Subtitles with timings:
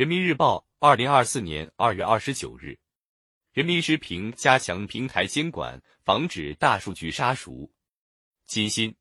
[0.00, 2.78] 人民日报，二零二四年二月二十九日，
[3.52, 7.70] 人民时评：加强平台监管，防止大数据杀熟。
[8.46, 8.94] 金鑫，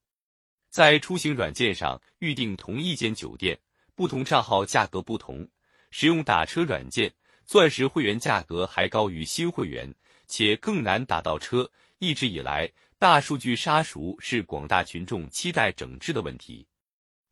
[0.70, 3.58] 在出行软件上预订同一间酒店，
[3.96, 5.48] 不同账号价格不同；
[5.90, 7.14] 使用打车软件，
[7.46, 9.96] 钻石会员价格还高于新会员，
[10.28, 11.72] 且更难打到车。
[12.00, 16.68] 一直以来，大数据杀熟是广大群众期待整治的问题。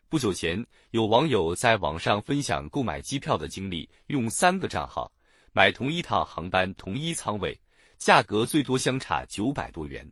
[0.10, 5.12] 不久前，有网友在网上分享购买机票的经历，用三个账号
[5.52, 7.60] 买同一趟航班同一舱位，
[7.98, 10.10] 价格最多相差九百多元。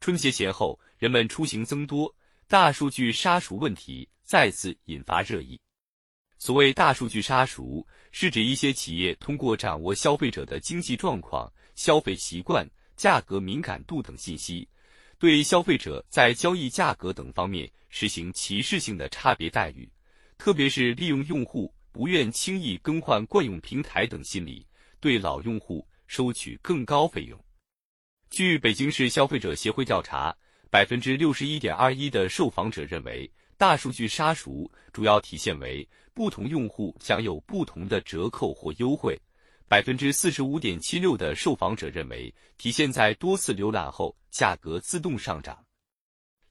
[0.00, 2.14] 春节前后，人们出行增多，
[2.46, 5.58] 大数据杀熟问题再次引发热议。
[6.36, 14.68] 所谓大数据杀熟，是指一些企业通过掌握消费者的经济状况、消费习惯、价格敏感度等信息。
[15.18, 17.66] 对消费者在交易价格等方面
[17.98, 19.90] 实行歧视性的差别待遇，
[20.36, 24.66] 特别是利用用户不愿轻易更换惯用平台等心理，
[25.00, 27.42] 对老用户收取更高费用。
[28.28, 30.36] 据北京市消费者协会调查，
[30.70, 39.18] 百分之六十一点二一的受访者认为，大数据杀熟主要体现为不同用户享有不同的折扣或优惠。
[39.68, 45.65] 百分之四十五点七六的受访者认为，体现在多次浏览后价格自动上涨。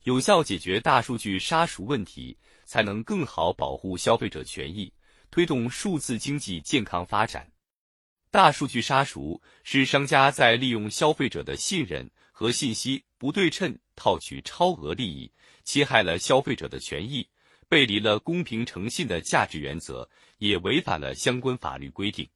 [0.06, 4.94] 有效解决大数据杀熟问题，才能更好保护消费者权益，
[5.32, 7.52] 推动数字经济健康发展。
[8.30, 15.32] 大数据杀熟是商家在利用消费者的信任和信息不对称套取超额利益，
[15.64, 17.28] 侵害了消费者的权益，
[17.68, 22.30] 背离了公平诚信的价值原则，也违反了相关法律规定。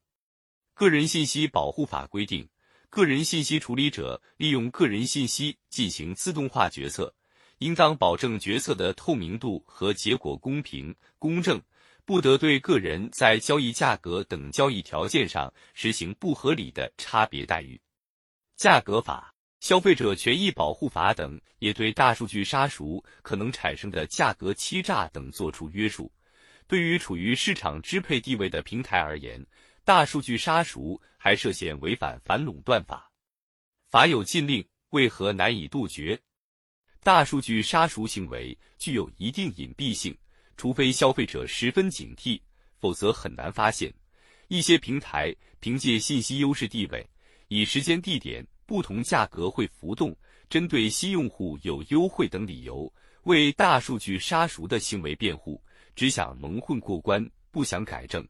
[0.73, 2.49] 个人信息保护法规定，
[2.89, 7.13] 个人信息处理者利用个人信息进行自动化决策，
[7.59, 11.61] 应当保证决策的透明度和结果公平公正，
[12.03, 17.79] 不得对个人在交易价格等交易条件上实行不合理的差别待遇。
[18.55, 26.11] 价格法、消费者权益保护法等也对大数据杀熟可能产生的价格欺诈等作出约束。
[26.65, 29.45] 对于处于市场支配地位的平台而言，
[29.83, 33.11] 大数据杀熟还涉嫌违反反垄断法，
[33.89, 36.21] 法有禁令，为何难以杜绝？
[37.01, 40.15] 大数据杀熟行为具有一定隐蔽性，
[40.57, 42.39] 除非消费者十分警惕，
[42.77, 43.93] 否则很难发现。
[44.49, 47.07] 一些平台凭借信息优势地位，
[47.47, 50.15] 以时间、地点不同价格会浮动，
[50.49, 52.91] 针对新用户有优惠等理由，
[53.23, 55.63] 为大数据杀熟的行为辩护，
[55.95, 58.27] 只想蒙混过关，不想改正。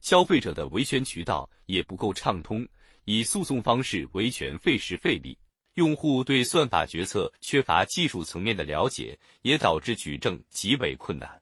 [0.00, 2.64] 消费者的维权渠道也不够畅通，
[3.04, 5.36] 以诉讼方式维权费时费力，
[5.74, 11.40] 用户对算法决策缺乏技术层面的了解，也导致举证极为困难。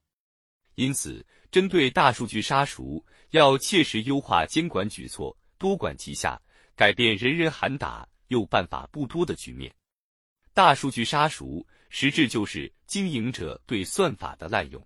[0.75, 6.41] 因此，针对大数据杀熟，要切实优化监管举措，多管齐下，
[6.75, 9.75] 改变人人喊打又办法不多的局面。
[10.55, 14.85] 大数据杀熟，实质就是经营者对算法的滥用。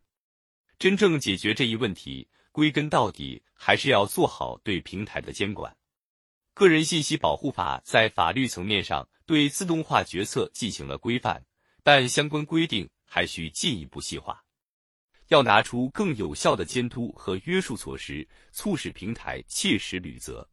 [0.78, 2.28] 真正解决这一问题。
[2.52, 5.76] 归根到底，还是要做好对平台的监管。
[6.54, 11.44] 个人信息保护法在法律层面上对自动化决策进行了规范，
[11.82, 14.40] 但相关规定还需进一步细化。
[15.28, 20.48] 要拿出更有效的监督和约束措施，促使平台切实履责。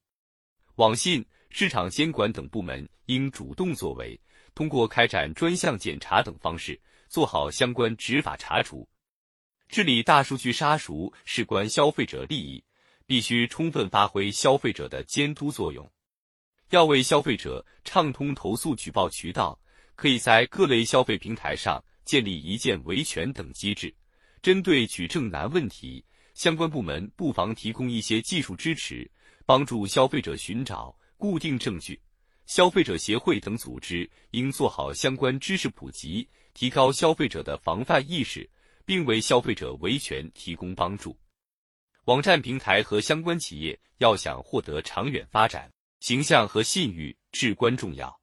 [0.75, 4.19] 网信、市场监管等部门应主动作为，
[4.55, 8.89] 通过开展专项检查等方式，做好相关执法查处。
[9.67, 12.63] 治理大数据杀熟事关消费者利益，
[13.11, 15.91] 必须充分发挥消费者的监督作用。
[16.69, 19.59] 要为消费者畅通投诉举报渠道，
[19.95, 23.93] 可以在各类消费平台上建立一键维权等机制。
[24.41, 26.01] 针对举证难问题，
[26.35, 29.11] 相关部门不妨提供一些技术支持，
[29.45, 31.99] 帮助消费者寻找固定证据。
[32.45, 38.49] 消费者协会等组织应做好相关知识普及，提高消费者的防范意识。
[38.85, 41.15] 并为消费者维权提供帮助。
[42.05, 48.19] 网站平台和相关企业要想获得长远发展，形象和信誉至关重要。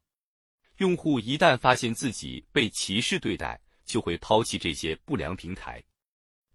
[0.77, 5.81] 用户一旦发现自己被歧视对待，就会抛弃这些不良平台。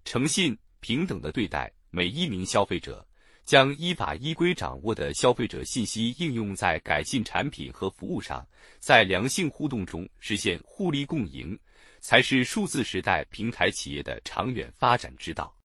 [0.04, 3.06] 诚信、平等的对待每一名消费者，
[3.46, 8.46] 将依法依规掌握的消费者信息应用在改进产品和服务上，
[8.80, 11.58] 在良性互动中实现互利共赢。
[12.00, 15.56] 才是数字时代平台企业的长远发展之道。